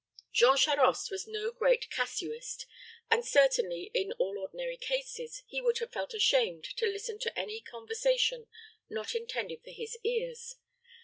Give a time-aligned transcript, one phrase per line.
[0.31, 2.65] Jean Charost was no great casuist,
[3.11, 7.61] and certainly, in all ordinary cases, he would have felt ashamed to listen to any
[7.61, 8.47] conversation
[8.89, 10.55] not intended for his ears.